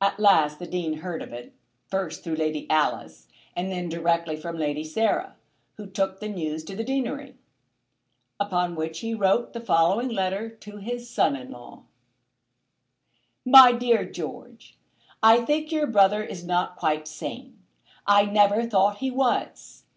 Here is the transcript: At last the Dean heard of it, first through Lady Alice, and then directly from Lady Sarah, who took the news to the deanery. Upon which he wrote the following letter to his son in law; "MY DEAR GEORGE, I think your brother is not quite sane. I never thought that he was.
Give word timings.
At 0.00 0.18
last 0.18 0.58
the 0.58 0.66
Dean 0.66 0.94
heard 0.94 1.22
of 1.22 1.32
it, 1.32 1.54
first 1.86 2.24
through 2.24 2.34
Lady 2.34 2.68
Alice, 2.68 3.28
and 3.54 3.70
then 3.70 3.88
directly 3.88 4.34
from 4.34 4.58
Lady 4.58 4.82
Sarah, 4.82 5.36
who 5.76 5.86
took 5.86 6.18
the 6.18 6.26
news 6.28 6.64
to 6.64 6.74
the 6.74 6.82
deanery. 6.82 7.36
Upon 8.40 8.74
which 8.74 8.98
he 8.98 9.14
wrote 9.14 9.52
the 9.52 9.60
following 9.60 10.08
letter 10.08 10.50
to 10.50 10.78
his 10.78 11.08
son 11.08 11.36
in 11.36 11.52
law; 11.52 11.84
"MY 13.44 13.70
DEAR 13.74 14.04
GEORGE, 14.04 14.76
I 15.22 15.42
think 15.44 15.70
your 15.70 15.86
brother 15.86 16.24
is 16.24 16.44
not 16.44 16.74
quite 16.74 17.06
sane. 17.06 17.62
I 18.04 18.24
never 18.24 18.64
thought 18.64 18.94
that 18.94 18.98
he 19.02 19.12
was. 19.12 19.84